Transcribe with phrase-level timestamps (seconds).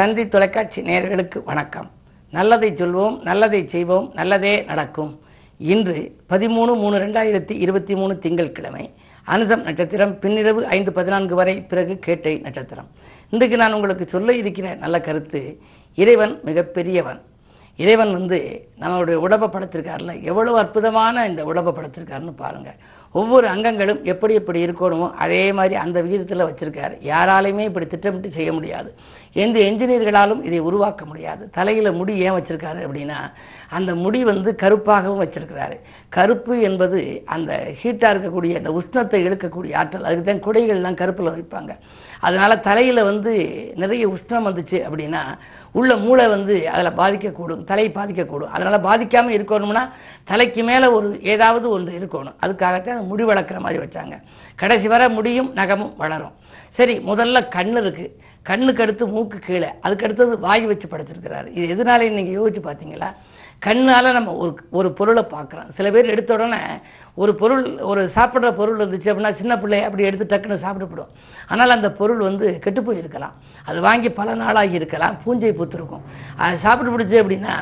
[0.00, 1.90] தந்தி தொலைக்காட்சி நேயர்களுக்கு வணக்கம்.
[2.30, 5.20] நல்லதை சொல்வோம் நல்லதை செய்வோம் நல்லதே நடக்கும்.
[5.58, 8.90] இன்று பதிமூணு மூணு ரெண்டாயிரத்தி இருபத்தி மூணு திங்கட்கிழமை
[9.26, 12.88] அனுசம் நட்சத்திரம் பின்னிரவு ஐந்து பதினான்கு வரை பிறகு கேட்டை நட்சத்திரம்.
[13.30, 15.58] இன்றைக்கு நான் உங்களுக்கு சொல்ல இருக்கிற நல்ல கருத்து
[15.94, 17.20] இறைவன் மிகப்பெரியவன்.
[17.76, 22.78] இறைவன் வந்து நம்மளுடைய உடம்பை படைத்திருக்காருல எவ்வளவு அற்புதமான இந்த உடம்பை படைத்திருக்காருன்னு பாருங்கள்
[23.12, 26.94] ஒவ்வொரு அங்கங்களும் எப்படி எப்படி இருக்கணுமோ அதே மாதிரி அந்த விகிதத்தில் வச்சிருக்காரு.
[27.12, 28.94] யாராலையுமே இப்படி திட்டமிட்டு செய்ய முடியாது.
[29.32, 31.50] எந்த என்ஜினியர்களாலும் இதை உருவாக்க முடியாது.
[31.50, 33.18] தலையில் முடி ஏன் வச்சிருக்காரு அப்படின்னா
[33.70, 35.76] அந்த முடி வந்து கருப்பாகவும் வச்சிருக்கிறாரு.
[36.08, 40.04] கருப்பு என்பது அந்த ஹீட்டாக இருக்கக்கூடிய அந்த உஷ்ணத்தை இழுக்கக்கூடிய ஆற்றல்.
[40.04, 41.74] அதுக்கு தான் குடைகள்லாம் கருப்பில் வைப்பாங்க.
[42.20, 43.32] அதனால் தலையில் வந்து
[43.76, 45.22] நிறைய உஷ்ணம் வந்துச்சு அப்படின்னா
[45.78, 48.52] உள்ள மூளை வந்து அதில் பாதிக்கக்கூடும் தலை பாதிக்கக்கூடும்.
[48.56, 49.82] அதனால் பாதிக்காமல் இருக்கணும்னா
[50.30, 52.36] தலைக்கு மேலே ஒரு ஏதாவது ஒன்று இருக்கணும்.
[52.44, 54.16] அதுக்காகத்தான் முடி வளர்க்குற மாதிரி வச்சாங்க.
[54.62, 56.34] கடைசி வர முடியும் நகமும் வளரும்.
[56.78, 59.70] சரி முதல்ல கண் இருக்குது கண்ணுக்கு அடுத்து மூக்கு கீழே.
[59.84, 61.48] அதுக்கடுத்தது வாய் வச்சு படைச்சிருக்கிறாரு.
[61.56, 63.08] இது எதனால நீங்கள் யோசிச்சு பார்த்தீங்களா?
[63.62, 65.68] கண்ணால் நம்ம ஒரு ஒரு பொருளை பார்க்குறோம்.
[65.76, 66.60] சில பேர் எடுத்த உடனே
[67.16, 71.10] ஒரு பொருள் ஒரு சாப்பிட்ற பொருள் இருந்துச்சு அப்படின்னா சின்ன பிள்ளை அப்படி எடுத்து டக்குன்னு சாப்பிடப்படும்.
[71.48, 73.34] ஆனால் அந்த பொருள் வந்து கெட்டு போயிருக்கலாம்.
[73.66, 75.16] அது வாங்கி பல நாளாகி இருக்கலாம்.
[75.24, 76.04] பூஞ்சை பூத்திருக்கும்.
[76.38, 77.54] அது சாப்பிட்டு பிடிச்சி அப்படின்னா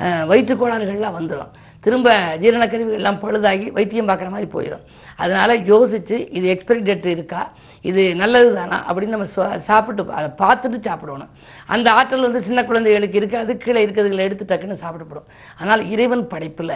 [0.00, 1.50] அஹ், வயிற்றுக் கோளாறுகள்லாம் வந்துடும்
[1.84, 2.08] திரும்ப
[2.42, 4.84] ஜீரணக்கருவிகள்லாம் பழுதாகி வைத்தியம் பார்க்குற மாதிரி போயிடும்
[5.22, 7.42] அதனால் யோசித்து இது எக்ஸ்பைரி டேட் இருக்கா?
[7.90, 9.26] இது நல்லது தானா அப்படின்னு நம்ம
[9.68, 11.30] சாப்பிட்டு அதை பார்த்துட்டு சாப்பிடணும்.
[11.74, 15.26] அந்த ஆற்றல் வந்து சின்ன குழந்தைகளுக்கு இருக்காது கீழே இருக்கிறதுகளை எடுத்து டக்குன்னு சாப்பிடப்படும்.
[15.60, 16.74] ஆனால் இறைவன் படைப்பில்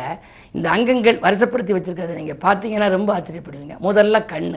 [0.57, 3.77] இந்த அங்கங்கள் வருஷப்படுத்தி வச்சிருக்கிறத நீங்கள் பார்த்தீங்கன்னா ரொம்ப ஆச்சரியப்படுவீங்க.
[3.89, 4.51] முதல்ல கண்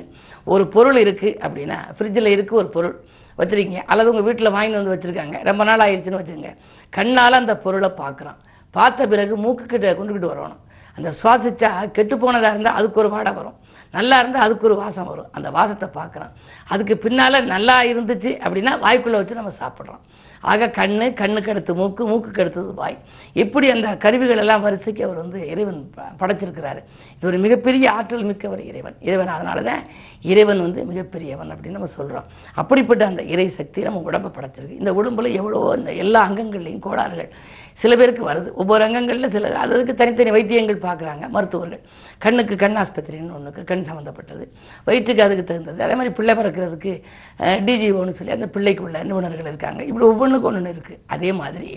[0.56, 2.96] ஒரு பொருள் இருக்குது அப்படின்னா ஃப்ரிட்ஜில் இருக்குது ஒரு பொருள்
[3.42, 3.82] வச்சுருக்கீங்க.
[3.92, 5.38] அல்லது உங்கள் வீட்டில் வாங்கிட்டு வந்து வச்சுருக்காங்க.
[5.50, 6.54] ரொம்ப நாள் ஆயிடுச்சுன்னு வச்சுக்கோங்க.
[6.98, 8.40] கண்ணால் அந்த பொருளை பார்க்குறோம்
[8.76, 10.62] பார்த்த பிறகு மூக்கு கிட்ட கொண்டுக்கிட்டு வரணும்.
[10.98, 13.58] அந்த சுவாசிச்சா கெட்டு போனதாக இருந்தால் அதுக்கு ஒரு வாடை வரும்.
[13.92, 15.28] நல்லா இருந்தால் அதுக்கு ஒரு வாசம் வரும்.
[15.32, 16.32] அந்த வாசத்தை பார்க்குறோம்
[16.68, 20.00] அதுக்கு பின்னால் நல்லா இருந்துச்சு அப்படின்னா வாய்க்குள்ளே வச்சு நம்ம சாப்பிட்றோம்.
[20.42, 22.98] ஆக கண்ணு கண்ணுக்கு அடுத்து மூக்கு மூக்குக்கு அடுத்தது வாய்.
[23.34, 26.84] இப்படி அந்த கருவிகள் எல்லாம் வரிசைக்கு அவர் வந்து இறைவன் ப- படைச்சிருக்கிறாரு.
[27.18, 28.96] இது ஒரு மிகப்பெரிய ஆற்றல் மிக்கவர் இறைவன்.
[29.00, 29.84] இறைவன் அதனால தான்
[30.22, 34.80] இறைவன் வந்து மிகப்பெரியவன் அப்படின்னு நம்ம சொல்கிறோம் அப்படிப்பட்ட அந்த இறை சக்தி நம்ம உடம்பை படைச்சிருக்கு.
[34.80, 37.34] இந்த உடம்புல எவ்வளோ இந்த எல்லா அங்கங்கள்லையும் கோளாறுகள்.
[37.82, 38.50] சில பேருக்கு வருது.
[38.62, 41.82] ஒவ்வொரு அங்கங்களில் சில அதுக்கு தனித்தனி வைத்தியங்கள் பார்க்குறாங்க மருத்துவர்கள்.
[42.26, 44.46] கண்ணுக்கு கண் ஆஸ்பத்திரின்னு ஒன்றுக்கு கண் சம்மந்தப்பட்டது
[44.88, 45.84] வயிற்றுக்கு அதுக்கு தகுந்தது.
[45.88, 46.94] அதே மாதிரி பிள்ளை பிறக்கிறதுக்கு
[47.68, 49.82] டிஜிஓன்னு சொல்லி அந்த பிள்ளைக்குள்ள நிபுணர்கள் இருக்காங்க.
[49.90, 51.72] இப்படி ஒவ்வொன்றுக்கு ஒன்று இருக்குது அதே மாதிரி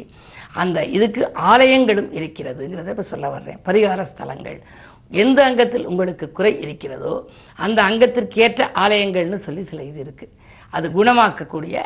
[0.62, 3.58] அந்த இதுக்கு ஆலயங்களும் இருக்கிறதுங்கிறத இப்போ சொல்ல வர்றேன்.
[3.68, 4.58] பரிகார ஸ்தலங்கள்.
[5.22, 7.12] எந்த அங்கத்தில் உங்களுக்கு குறை இருக்கிறதோ
[7.64, 10.32] அந்த அங்கத்திற்கேற்ற ஆலயங்கள்னு சொல்லி சில இது இருக்குது
[10.76, 11.76] அது குணமாக்கக்கூடிய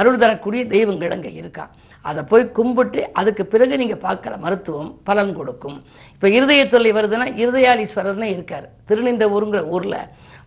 [0.00, 1.72] அருள் தரக்கூடிய தெய்வங்கள் அங்கே இருக்கான்
[2.02, 5.78] அதை போய் கும்பிட்டு அதுக்கு பிறகு நீங்கள் பார்க்குற மருத்துவம் பலன் கொடுக்கும்.
[6.14, 8.66] இப்போ இருதய தொல்லை வருதுன்னா இருதயாலீஸ்வரர்னு இருக்கார்.
[8.88, 10.00] திருநிந்த ஊருங்கிற ஊரில்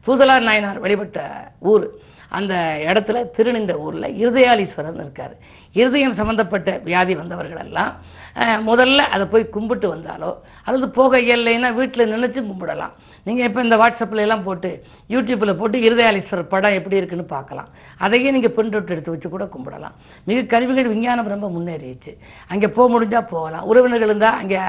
[0.07, 1.19] பூதலார் நாயனார் வழிபட்ட
[1.59, 1.85] ஊர்.
[2.31, 2.53] அந்த
[2.85, 5.35] இடத்துல திருநிந்த ஊரில் இருதயாலீஸ்வரர் இருக்கார்.
[5.73, 7.93] இருதயம் சம்பந்தப்பட்ட வியாதி வந்தவர்களெல்லாம்
[8.35, 12.91] முதல்ல அதை போய் கும்பிட்டு வந்தாலோ அல்லது போக இயல்லைன்னா வீட்டில் நினச்சும் கும்பிடலாம்.
[13.23, 17.67] நீங்கள் இப்போ இந்த வாட்ஸ்அப்பில் எல்லாம் போட்டு யூடியூப்பில் போட்டு இருதயாலீஸ்வரர் படம் எப்படி இருக்குன்னு பார்க்கலாம்.
[17.97, 19.95] அதையே நீங்கள் பிரிண்ட் அவுட் எடுத்து வச்சு கூட கும்பிடலாம்.
[20.23, 22.17] மிக கருவிகள் விஞ்ஞானம் ரொம்ப முன்னேறிடுச்சு.
[22.47, 23.65] அங்கே போக முடிஞ்சால் போகலாம்.
[23.65, 24.59] உறவினர்கள் இருந்தால் அங்கே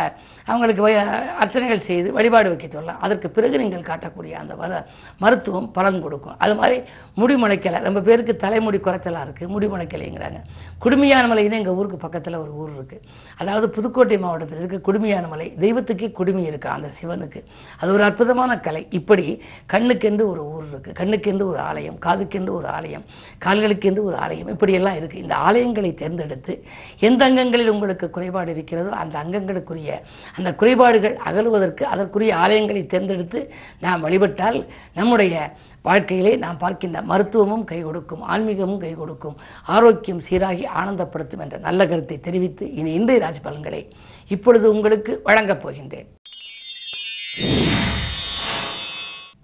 [0.45, 3.01] அவங்களுக்கு வய- அர்ச்சனைகள் செய்து வழிபாடு வைக்க சொல்லலாம்.
[3.01, 4.87] அதற்கு பிறகு நீங்கள் காட்டக்கூடிய அந்த வர
[5.19, 6.39] மருத்துவம் பலன் கொடுக்கும்.
[6.39, 6.83] அது மாதிரி
[7.17, 10.39] முடிமனை முளைக்கலை ரொம்ப பேருக்கு தலைமுடி குறைச்சலாக இருக்குது முடி முளைக்கலைங்கிறாங்க
[10.85, 13.03] குடுமியானமலைன்னு எங்கள் ஊருக்கு பக்கத்தில் ஒரு ஊர் இருக்குது
[13.39, 17.41] அதாவது புதுக்கோட்டை மாவட்டத்தில் இருக்க குடுமியானமலை தெய்வத்துக்கே குடுமி இருக்கு அந்த சிவனுக்கு?
[17.81, 18.83] அது ஒரு அற்புதமான கலை.
[18.91, 19.25] இப்படி
[19.73, 23.05] கண்ணுக்கென்று ஒரு ஊர் இருக்குது கண்ணுக்கென்று ஒரு ஆலயம் காதுக்கென்று ஒரு ஆலயம்
[23.45, 26.55] கால்களுக்கென்று ஒரு ஆலயம் இப்படியெல்லாம் இருக்குது இந்த ஆலயங்களை தேர்ந்தெடுத்து
[27.01, 29.91] எந்த அங்கங்களில் உங்களுக்கு குறைபாடு இருக்கிறதோ அந்த அங்கங்களுக்குரிய
[30.37, 33.43] அந்த குறைபாடுகள் அகலுவதற்கு அதற்குரிய ஆலயங்களை தேர்ந்தெடுத்து
[33.81, 34.61] நாம் வழிபட்டால்
[34.95, 35.37] நம்முடைய
[35.85, 36.99] வாழ்க்கையிலே நாம் பார்க்கின்ற
[37.43, 39.37] மருத்துவமும் கை கொடுக்கும் ஆன்மீகமும் கை கொடுக்கும்
[39.67, 43.89] ஆரோக்கியம் சீராகி ஆனந்தப்படுத்தும் என்ற நல்ல கருத்தை தெரிவித்து இனி இன்றைய ராசி பலன்களை
[44.29, 46.09] இப்பொழுது உங்களுக்கு வழங்கப் போகின்றேன்.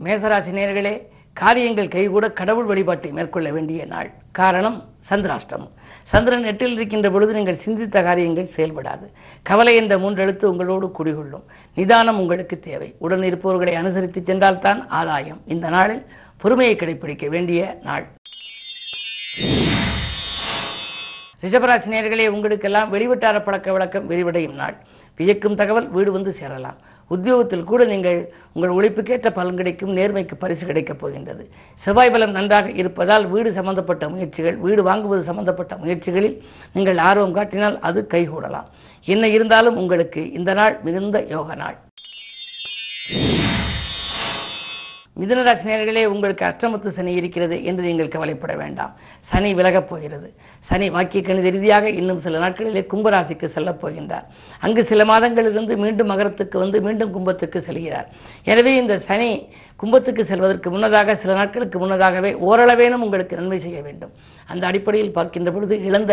[0.05, 0.95] மேசராசி நேர்களே
[1.33, 4.11] காரியங்கள் கைகூட கடவுள் வழிபாட்டை மேற்கொள்ள வேண்டிய நாள்.
[4.33, 4.79] காரணம்
[5.09, 5.71] சந்திராஷ்டமம்.
[6.05, 9.07] சந்திரன் எட்டில் இருக்கின்ற பொழுது நீங்கள் சிந்தித்த காரியங்கள் செயல்படாது.
[9.43, 11.45] கவலை என்ற மூன்றெழுத்து உங்களோடு குடிகொள்ளும்.
[11.75, 12.95] நிதானம் உங்களுக்கு தேவை.
[12.99, 15.41] உடன் இருப்பவர்களை அனுசரித்து சென்றால்தான் ஆதாயம்.
[15.47, 16.03] இந்த நாளில்
[16.43, 18.05] பொறுமையை கடைபிடிக்க வேண்டிய நாள்.
[21.43, 24.77] ரிஷபராசி நேர்களே உங்களுக்கெல்லாம் வெளிவட்டார பழக்க வழக்கம் விரிவடையும் நாள்.
[25.19, 26.79] வியக்கும் தகவல் வீடு வந்து சேரலாம்.
[27.15, 28.19] உத்தியோகத்தில் கூட நீங்கள்
[28.55, 31.45] உங்கள் உழைப்புக்கேற்ற பலன் கிடைக்கும் நேர்மைக்கு பரிசு கிடைக்கப் போகின்றது.
[31.85, 36.37] செவ்வாய் பலம் நன்றாக இருப்பதால் வீடு சம்பந்தப்பட்ட முயற்சிகள் வீடு வாங்குவது சம்பந்தப்பட்ட முயற்சிகளில்
[36.77, 38.69] நீங்கள் ஆர்வம் காட்டினால் அது கைகூடலாம்.
[39.15, 41.79] என்ன இருந்தாலும் உங்களுக்கு இந்த நாள் மிகுந்த யோக நாள்.
[45.21, 48.93] மிதுனராசி நேயர்களே உங்களுக்கு அஷ்டமத்து சனி இருக்கிறது என்று நீங்கள் கவலைப்பட வேண்டாம்.
[49.31, 50.29] சனி விலகப் போகிறது.
[50.69, 54.27] சனி வாக்கிய கணித ரீதியாக இன்னும் சில நாட்களிலே கும்பராசிக்கு செல்லப் போகின்றார்.
[54.61, 58.09] அங்கு சில மாதங்களிலிருந்து மீண்டும் மகரத்துக்கு வந்து மீண்டும் கும்பத்துக்கு செல்கிறார்.
[58.45, 59.31] எனவே இந்த சனி
[59.77, 64.13] கும்பத்துக்கு செல்வதற்கு முன்னதாக சில நாட்களுக்கு முன்னதாகவே ஓரளவேனும் உங்களுக்கு நன்மை செய்ய வேண்டும்.
[64.47, 66.13] அந்த அடிப்படையில் பார்க்கின்ற பொழுது இழந்த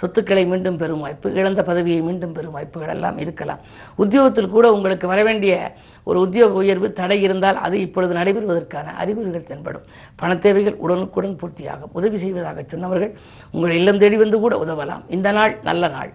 [0.00, 3.60] சொத்துக்களை மீண்டும் பெறும் வாய்ப்பு இழந்த பதவியை மீண்டும் பெறும் வாய்ப்புகள் எல்லாம் இருக்கலாம்.
[3.96, 5.72] உத்தியோகத்தில் கூட உங்களுக்கு வரவேண்டிய
[6.04, 9.86] ஒரு உத்தியோக உயர்வு தடை இருந்தால் அது இப்பொழுது நடைபெறுவதற்கான அறிகுறிகள் தென்படும்.
[10.16, 11.92] பண தேவைகள் உடனுக்குடன் பூர்த்தியாகும்.
[11.92, 13.16] உதவி செய்வதாக சொன்னவர்கள்
[13.52, 15.02] உங்கள் இல்லம் தேடி வந்து கூட உதவலாம்.
[15.08, 16.10] இந்த நாள் நல்ல நாள்.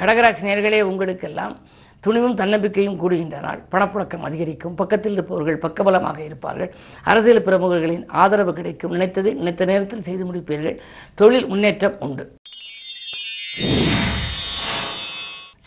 [0.00, 1.56] கடகராசி நேர்களே உங்களுக்கெல்லாம்
[2.00, 3.60] துணிவும் தன்னம்பிக்கையும் கூடுகின்ற நாள்.
[3.70, 4.74] பணப்புழக்கம் அதிகரிக்கும்.
[4.74, 6.74] பக்கத்தில் இருப்பவர்கள் பக்கபலமாக இருப்பார்கள்.
[7.02, 8.92] அரசியல் பிரமுகர்களின் ஆதரவு கிடைக்கும்.
[8.92, 10.78] நினைத்ததை நினைத்த நேரத்தில் செய்து முடிப்பீர்கள்.
[11.14, 12.32] தொழில் முன்னேற்றம் உண்டு.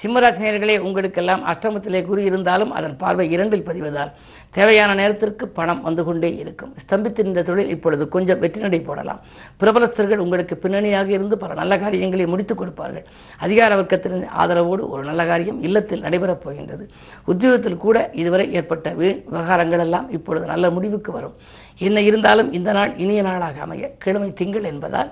[0.04, 4.12] சிம்மராசினியர்களே உங்களுக்கெல்லாம் அஷ்டமத்திலே குறி இருந்தாலும் அதன் பார்வை இரண்டில் பதிவதால்
[4.52, 6.74] தேவையான நேரத்திற்கு பணம் வந்து கொண்டே இருக்கும்.
[6.90, 9.20] ஸ்தம்பித்திருந்த தொழில் இப்பொழுது கொஞ்சம் வெற்றி நடை போடலாம்.
[9.60, 13.06] பிரபலஸ்தர்கள் உங்களுக்கு பின்னணியாக இருந்து பல நல்ல காரியங்களை முடித்துக் கொடுப்பார்கள்.
[13.38, 16.88] அதிகார வர்க்கத்தின் ஆதரவோடு ஒரு நல்ல காரியம் இல்லத்தில் நடைபெறப் போகின்றது.
[17.26, 21.36] உத்தியோகத்தில் கூட இதுவரை ஏற்பட்ட வீண் விவகாரங்கள் எல்லாம் இப்பொழுது நல்ல முடிவுக்கு வரும்.
[21.78, 23.92] என்ன இருந்தாலும் இந்த நாள் இனிய நாளாக அமைய.
[23.98, 25.12] கிழமை திங்கள் என்பதால்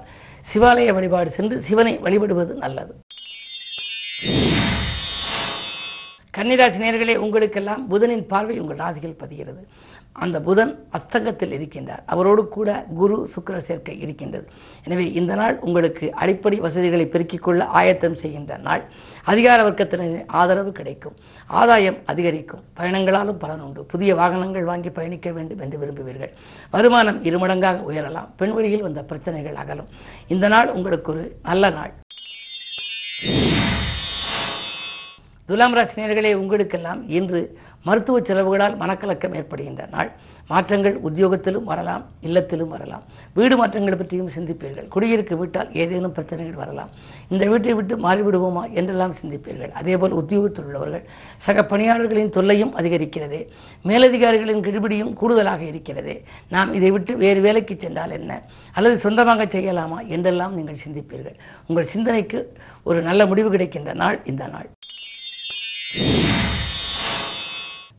[0.54, 2.95] சிவாலய வழிபாடு சென்று சிவனை வழிபடுவது நல்லது.
[6.38, 9.62] கன்னிராசி நேர்களே உங்களுக்கெல்லாம் புதனின் பார்வை உங்கள் ராசிகள் பதிகிறது.
[10.12, 12.04] அந்த புதன் அஸ்தங்கத்தில் இருக்கின்றார்.
[12.06, 14.48] அவரோடு கூட குரு சுக்கர சேர்க்கை இருக்கின்றது.
[14.84, 18.84] எனவே இந்த நாள் உங்களுக்கு அடிப்படை வசதிகளை பெருக்கிக் கொள்ள ஆயத்தம் செய்கின்ற நாள்.
[19.24, 21.16] அதிகார வர்க்கத்தினரின் ஆதரவு கிடைக்கும்.
[21.48, 22.63] ஆதாயம் அதிகரிக்கும்.
[22.78, 23.83] பயணங்களாலும் பலன் உண்டு.
[23.83, 26.33] புதிய வாகனங்கள் வாங்கி பயணிக்க வேண்டும் என்று விரும்புவீர்கள்.
[26.72, 28.30] வருமானம் இருமடங்காக உயரலாம்.
[28.38, 29.88] பெண் வழியில் வந்த பிரச்சனைகள் அகலும்.
[30.28, 31.94] இந்த நாள் உங்களுக்கு ஒரு நல்ல நாள்.
[35.50, 37.42] துலாம் ராசினியர்களே உங்களுக்கெல்லாம் இன்று
[37.84, 40.10] மருத்துவ செலவுகளால் மனக்கலக்கம் ஏற்படுகின்ற நாள்.
[40.50, 43.04] மாற்றங்கள் உத்தியோகத்திலும் வரலாம் இல்லத்திலும் வரலாம்.
[43.34, 44.88] வீடு மாற்றங்கள் பற்றியும் சிந்திப்பீர்கள்.
[44.88, 46.90] குடியிருக்க விட்டால் ஏதேனும் பிரச்சனைகள் வரலாம்.
[47.30, 49.72] இந்த வீட்டை விட்டு மாறிவிடுவோமா என்றெல்லாம் சிந்திப்பீர்கள்.
[49.72, 51.06] அதேபோல் உத்தியோகத்தில் உள்ளவர்கள்
[51.46, 53.40] சக பணியாளர்களின் தொல்லையும் அதிகரிக்கிறது.
[53.84, 56.16] மேலதிகாரிகளின் கிடுபிடியும் கூடுதலாக இருக்கிறது.
[56.50, 58.42] நாம் இதை விட்டு வேறு வேலைக்கு சென்றால் என்ன?
[58.74, 61.40] அல்லது சொந்தமாக செய்யலாமா என்றெல்லாம் நீங்கள் சிந்திப்பீர்கள்.
[61.68, 62.42] உங்கள் சிந்தனைக்கு
[62.84, 64.70] ஒரு நல்ல முடிவு கிடைக்கின்ற நாள் இந்த நாள்.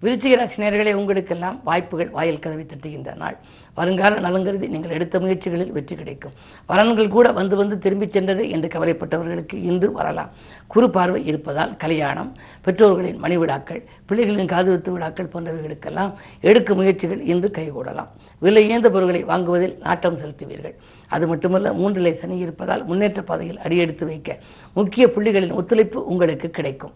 [0.02, 3.36] விருச்சிக ராசினியர்களே உங்களுக்கெல்லாம் வாய்ப்புகள் வாயில் கதவை தட்டுகின்ற நாள்.
[3.78, 6.34] வருங்கால நலங்கருதி நீங்கள் எடுத்த முயற்சிகளில் வெற்றி கிடைக்கும்.
[6.68, 10.30] வரன்கள் கூட வந்து வந்து திரும்பிச் சென்றது என்று கவலைப்பட்டவர்களுக்கு இன்று வரலாம்.
[10.66, 12.30] குறு பார்வை இருப்பதால் கல்யாணம்
[12.64, 16.12] பெற்றோர்களின் மணி விழாக்கள் பிள்ளைகளின் காதுகுத்து விழாக்கள் போன்றவைகளுக்கெல்லாம்
[16.50, 18.12] எடுக்கும் முயற்சிகள் இன்று கைகூடலாம்.
[18.44, 20.76] விலை இயந்த பொருட்களை வாங்குவதில் நாட்டம் செலுத்துவீர்கள்.
[21.08, 24.38] அது மட்டுமல்ல மூன்றிலே சனி இருப்பதால் முன்னேற்ற பாதையில் அடியெடுத்து வைக்க
[24.78, 26.94] முக்கிய புள்ளிகளின் ஒத்துழைப்பு உங்களுக்கு கிடைக்கும்.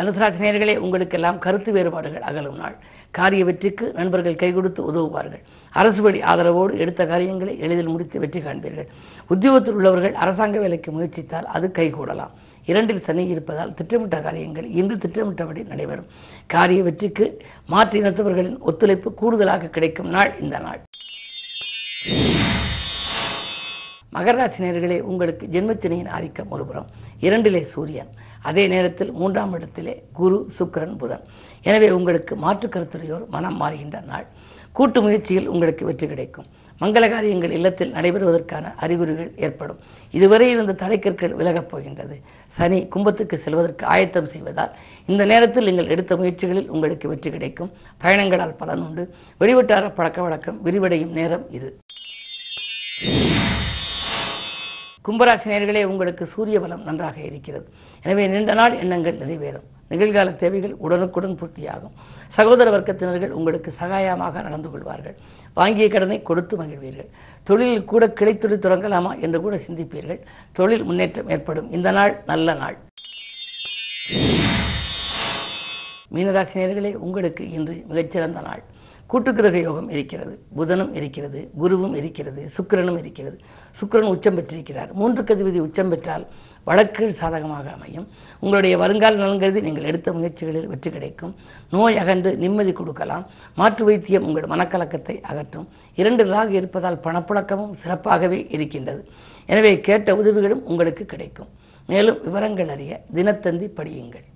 [0.00, 2.76] தனுசராசினியர்களே உங்களுக்கெல்லாம் கருத்து வேறுபாடுகள் அகலும் நாள்.
[3.10, 5.42] காரிய வெற்றிக்கு நண்பர்கள் கை கொடுத்து உதவுவார்கள்.
[5.70, 8.88] அரசு வழி ஆதரவோடு எடுத்த காரியங்களை எளிதில் முடித்து வெற்றி காண்பீர்கள்.
[9.26, 12.32] உத்தியோகத்தில் உள்ளவர்கள் அரசாங்க வேலைக்கு முயற்சித்தால் அது கைகூடலாம்.
[12.66, 16.08] இரண்டில் சனி இருப்பதால் திட்டமிட்ட காரியங்கள் இன்று திட்டமிட்டபடி நடைபெறும்.
[16.46, 17.26] காரிய வெற்றிக்கு
[17.66, 20.80] மாற்று இனத்தவர்களின் ஒத்துழைப்பு கூடுதலாக கிடைக்கும் நாள் இந்த நாள்.
[24.16, 26.86] மகராசினியர்களே உங்களுக்கு ஜென்மத்தினையின் ஆதிக்கம் ஒருபுறம்.
[27.20, 28.10] இரண்டிலே சூரியன்.
[28.42, 31.24] அதே நேரத்தில் மூன்றாம் இடத்திலே குரு சுக்கிரன் புதன்.
[31.62, 34.26] எனவே உங்களுக்கு மாற்று கருத்துடையோர் மனம் மாறுகின்ற நாள்.
[34.72, 36.48] கூட்டு முயற்சியில் உங்களுக்கு வெற்றி கிடைக்கும்.
[36.80, 39.80] மங்களகாரியங்கள் இல்லத்தில் நடைபெறுவதற்கான அறிகுறிகள் ஏற்படும்.
[40.10, 42.16] இதுவரை இருந்த தடைக்கற்கள் விலகப் போகின்றது.
[42.56, 44.72] சனி கும்பத்துக்கு செல்வதற்கு ஆயத்தம் செய்வதால்
[45.06, 47.70] இந்த நேரத்தில் நீங்கள் எடுத்த முயற்சிகளில் உங்களுக்கு வெற்றி கிடைக்கும்.
[47.98, 49.14] பயணங்களால் பலன் உண்டு.
[49.40, 51.76] வெளிவட்டார பழக்க வழக்கம் விரிவடையும் நேரம் இது.
[55.04, 57.66] கும்பராசினியர்களே உங்களுக்கு சூரிய பலம் நன்றாக இருக்கிறது.
[58.02, 59.66] எனவே நீண்ட நாள் எண்ணங்கள் நிறைவேறும்.
[59.90, 61.94] நிகழ்கால தேவைகள் உடனுக்குடன் பூர்த்தியாகும்.
[62.36, 65.16] சகோதர வர்க்கத்தினர்கள் உங்களுக்கு சகாயமாக நடந்து கொள்வார்கள்.
[65.54, 67.08] வாங்கிய கடனை கொடுத்து மகிழ்வீர்கள்.
[67.42, 70.20] தொழிலில் கூட கிளைத்துறை தொடங்கலாமா என்று கூட சிந்திப்பீர்கள்.
[70.52, 71.70] தொழில் முன்னேற்றம் ஏற்படும்.
[71.72, 72.76] இந்த நாள் நல்ல நாள்.
[76.14, 78.62] மீனராசினியர்களே உங்களுக்கு இன்று மிகச்சிறந்த நாள்.
[79.10, 80.32] கூட்டுக்கிரக யோகம் இருக்கிறது.
[80.58, 83.36] புதனும் இருக்கிறது குருவும் இருக்கிறது சுக்கிரனும் இருக்கிறது.
[83.78, 84.90] சுக்கிரன் உச்சம் பெற்றிருக்கிறார்.
[85.00, 86.24] மூன்று கதிபதி உச்சம் பெற்றால்
[86.68, 88.06] வழக்கு சாதகமாக அமையும்.
[88.42, 91.32] உங்களுடைய வருங்கால நலன்கிறது நீங்கள் எடுத்த முயற்சிகளில் வெற்றி கிடைக்கும்.
[91.70, 93.24] நோய் அகன்று நிம்மதி கொடுக்கலாம்.
[93.60, 95.66] மாற்று வைத்தியம் உங்கள் மனக்கலக்கத்தை அகற்றும்.
[96.02, 99.02] இரண்டு ராக இருப்பதால் பணப்புழக்கமும் சிறப்பாகவே இருக்கின்றது.
[99.46, 101.50] எனவே கேட்ட உதவிகளும் உங்களுக்கு கிடைக்கும்.
[101.92, 104.26] மேலும் விவரங்கள் அறிய தினத்தந்தி படியுங்கள்.